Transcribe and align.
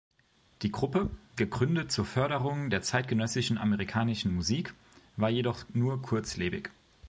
Die 0.63 0.71
Gruppe, 0.71 1.11
gegründet 1.35 1.91
zur 1.91 2.05
Förderung 2.05 2.71
der 2.71 2.81
zeitgenössischen 2.81 3.59
amerikanischen 3.59 4.33
Musik, 4.33 4.73
war 5.15 5.29
jedoch 5.29 5.63
nur 5.75 6.01
kurzlebig. 6.01 6.71